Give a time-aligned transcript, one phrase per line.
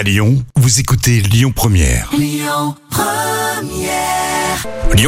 [0.00, 2.10] À Lyon, vous écoutez Lyon Première.
[2.16, 2.74] Lyon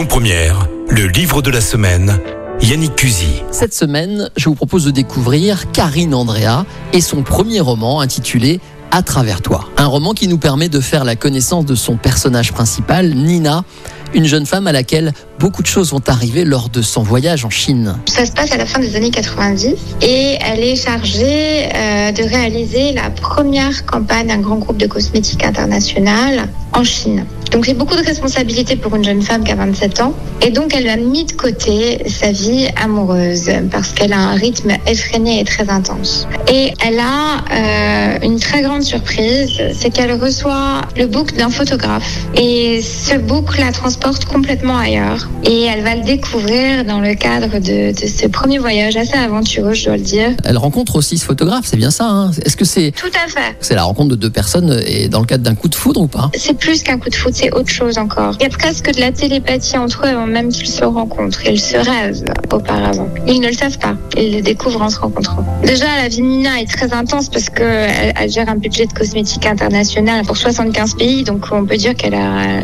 [0.07, 2.21] Première, le livre de la semaine.
[2.61, 3.43] Yannick Cusy.
[3.53, 8.61] Cette semaine, je vous propose de découvrir Karine Andrea et son premier roman intitulé
[8.91, 9.67] À travers toi.
[9.79, 13.65] Un roman qui nous permet de faire la connaissance de son personnage principal, Nina,
[14.13, 17.51] une jeune femme à laquelle beaucoup de choses vont arriver lors de son voyage en
[17.51, 17.97] Chine.
[18.07, 22.23] Ça se passe à la fin des années 90 et elle est chargée euh, de
[22.23, 27.27] réaliser la première campagne d'un grand groupe de cosmétiques international en Chine.
[27.51, 30.15] Donc c'est beaucoup de responsabilités pour une jeune femme qui a 27 ans.
[30.41, 34.73] Et donc elle a mis de côté sa vie amoureuse parce qu'elle a un rythme
[34.87, 36.29] effréné et très intense.
[36.51, 42.27] Et elle a euh, une très grande surprise, c'est qu'elle reçoit le book d'un photographe.
[42.37, 45.29] Et ce book la transporte complètement ailleurs.
[45.45, 49.73] Et elle va le découvrir dans le cadre de, de ce premier voyage assez aventureux,
[49.75, 50.31] je dois le dire.
[50.45, 53.57] Elle rencontre aussi ce photographe, c'est bien ça hein Est-ce que c'est Tout à fait.
[53.61, 56.07] c'est la rencontre de deux personnes et dans le cadre d'un coup de foudre ou
[56.07, 56.31] pas?
[56.35, 58.37] C'est plus qu'un coup de foot, c'est autre chose encore.
[58.41, 61.45] Il y a presque de la télépathie entre eux avant même qu'ils se rencontrent.
[61.47, 63.09] Ils se rêvent auparavant.
[63.27, 63.95] Ils ne le savent pas.
[64.17, 65.45] Ils le découvrent en se rencontrant.
[65.65, 68.93] Déjà, la vie de Nina est très intense parce qu'elle elle gère un budget de
[68.93, 71.25] cosmétique international pour 75 pays.
[71.25, 72.17] Donc, on peut dire qu'elle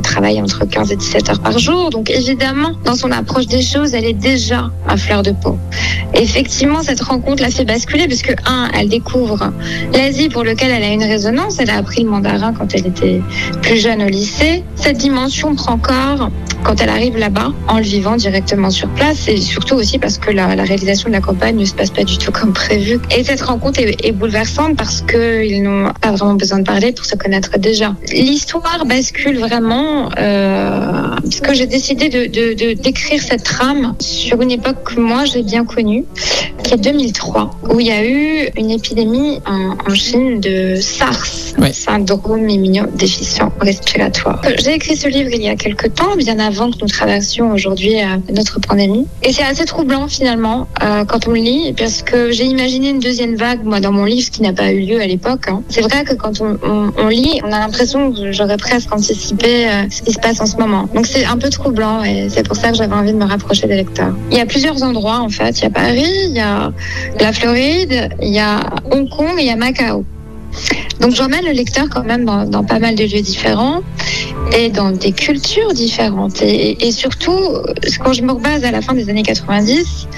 [0.02, 1.90] travaille entre 15 et 17 heures par jour.
[1.90, 5.58] Donc, évidemment, dans son approche des choses, elle est déjà à fleur de peau.
[6.14, 9.52] Effectivement, cette rencontre l'a fait basculer parce que, un, elle découvre
[9.92, 11.58] l'Asie pour lequel elle a une résonance.
[11.58, 13.20] Elle a appris le mandarin quand elle était
[13.62, 14.64] plus jeune au lycée.
[14.74, 16.30] Cette dimension prend corps
[16.64, 20.30] quand elle arrive là-bas en le vivant directement sur place et surtout aussi parce que
[20.30, 22.98] la, la réalisation de la campagne ne se passe pas du tout comme prévu.
[23.16, 27.04] Et cette rencontre est, est bouleversante parce qu'ils n'ont pas vraiment besoin de parler pour
[27.04, 27.94] se connaître déjà.
[28.12, 34.82] L'histoire bascule vraiment euh, parce que j'ai décidé de, d'écrire cette trame sur une époque
[34.94, 36.04] que moi j'ai bien connue,
[36.64, 41.26] qui est 2003, où il y a eu une épidémie en, en Chine de SARS,
[41.58, 41.72] Ouais.
[41.72, 44.40] syndrome immunodéficient respiratoire.
[44.44, 47.52] Euh, J'ai écrit ce livre il y a quelque temps, bien avant que nous traversions
[47.52, 49.06] aujourd'hui euh, notre pandémie.
[49.22, 53.00] Et c'est assez troublant finalement euh, quand on le lit, parce que j'ai imaginé une
[53.00, 55.48] deuxième vague, moi, dans mon livre, ce qui n'a pas eu lieu à l'époque.
[55.48, 55.62] hein.
[55.68, 60.02] C'est vrai que quand on, lit, on a l'impression que j'aurais presque anticipé euh, ce
[60.02, 60.88] qui se passe en ce moment.
[60.94, 63.66] Donc c'est un peu troublant et c'est pour ça que j'avais envie de me rapprocher
[63.66, 64.14] des lecteurs.
[64.30, 65.58] Il y a plusieurs endroits en fait.
[65.58, 66.72] Il y a Paris, il y a
[67.20, 70.04] la Floride, il y a Hong Kong et il y a Macao.
[71.00, 73.82] Donc j'emmène le lecteur quand même dans pas mal de lieux différents
[74.56, 76.42] et dans des cultures différentes.
[76.42, 77.38] Et, et surtout,
[78.02, 80.08] quand je me rebase à la fin des années 90,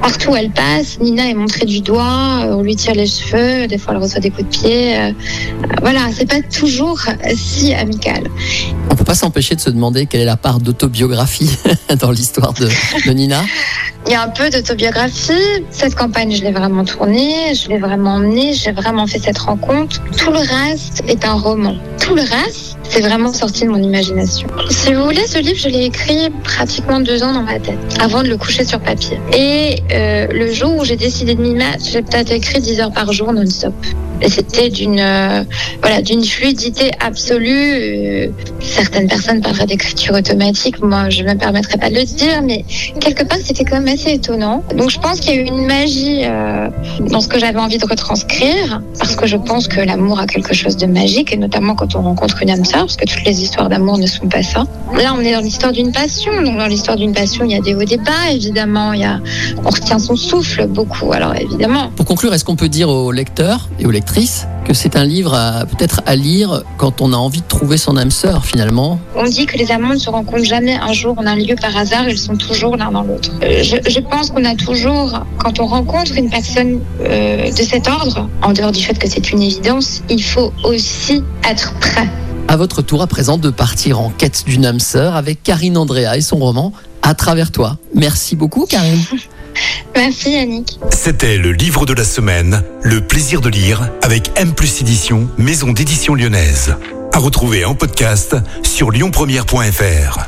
[0.00, 3.78] partout où elle passe, Nina est montrée du doigt, on lui tire les cheveux, des
[3.78, 4.96] fois elle reçoit des coups de pied.
[4.98, 5.12] euh,
[5.82, 7.00] Voilà, c'est pas toujours
[7.34, 8.24] si amical.
[8.90, 11.50] On peut pas s'empêcher de se demander quelle est la part d'autobiographie
[11.98, 12.68] dans l'histoire de,
[13.06, 13.42] de Nina?
[14.06, 15.32] Il y a un peu d'autobiographie.
[15.70, 20.02] Cette campagne, je l'ai vraiment tournée, je l'ai vraiment emmenée, j'ai vraiment fait cette rencontre.
[20.18, 21.74] Tout le reste est un roman.
[21.98, 24.46] Tout le reste, c'est vraiment sorti de mon imagination.
[24.70, 28.22] Si vous voulez, ce livre, je l'ai écrit pratiquement deux ans dans ma tête, avant
[28.22, 29.18] de le coucher sur papier.
[29.36, 32.92] Et euh, le jour où j'ai décidé de m'y mettre, j'ai peut-être écrit 10 heures
[32.92, 33.74] par jour non-stop.
[34.26, 35.44] C'était d'une euh,
[35.82, 37.72] voilà d'une fluidité absolue.
[37.74, 38.28] Euh,
[38.60, 40.82] certaines personnes parleraient d'écriture automatique.
[40.82, 42.64] Moi, je me permettrai pas de le dire, mais
[43.00, 44.62] quelque part, c'était quand même assez étonnant.
[44.74, 46.68] Donc, je pense qu'il y a eu une magie euh,
[47.00, 50.54] dans ce que j'avais envie de retranscrire, parce que je pense que l'amour a quelque
[50.54, 53.42] chose de magique, et notamment quand on rencontre une âme sœur, parce que toutes les
[53.42, 54.64] histoires d'amour ne sont pas ça.
[54.94, 56.32] Là, on est dans l'histoire d'une passion.
[56.42, 58.92] Donc, dans l'histoire d'une passion, il y a des hauts des bas, évidemment.
[58.92, 59.20] Il y a,
[59.64, 61.12] on retient son souffle beaucoup.
[61.12, 63.90] Alors, évidemment, Pour conclure, est-ce qu'on peut dire aux lecteurs et aux
[64.64, 67.96] que c'est un livre à- peut-être à lire quand on a envie de trouver son
[67.96, 71.26] âme sœur finalement On dit que les amants ne se rencontrent jamais un jour en
[71.26, 73.30] un lieu par hasard, ils sont toujours l'un dans l'autre.
[73.42, 77.88] Euh, Je, je pense qu'on a toujours, quand on rencontre une personne euh, de cet
[77.88, 82.08] ordre, en dehors du fait que c'est une évidence, il faut aussi être prêt.
[82.48, 86.16] À votre tour à présent de partir en quête d'une âme sœur avec Karine Andrea
[86.16, 86.72] et son roman
[87.02, 87.78] À travers toi.
[87.94, 89.00] Merci beaucoup Karine.
[89.96, 90.78] Merci Yannick.
[90.90, 95.72] C'était le livre de la semaine, Le plaisir de lire, avec M plus édition, maison
[95.72, 96.76] d'édition lyonnaise.
[97.12, 100.18] À retrouver en podcast sur lyonpremière.fr.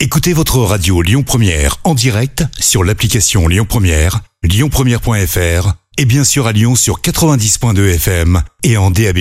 [0.00, 6.46] Écoutez votre radio Lyon Première en direct sur l'application Lyon Première, lyonpremière.fr et bien sûr
[6.46, 9.18] à Lyon sur 90.2 FM et en DAB+.